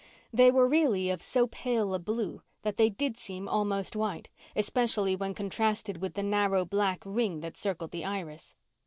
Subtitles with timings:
[0.33, 5.15] They were really of so pale a blue that they did seem almost white, especially
[5.15, 8.55] when contrasted with the narrow black ring that circled the iris.